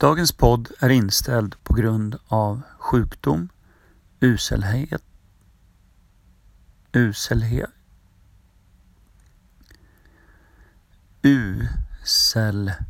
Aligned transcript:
Dagens 0.00 0.32
podd 0.32 0.68
är 0.78 0.88
inställd 0.88 1.64
på 1.64 1.74
grund 1.74 2.18
av 2.28 2.62
sjukdom, 2.78 3.48
uselhet, 4.20 5.02
uselhet, 6.92 7.70
uselhet. 12.02 12.80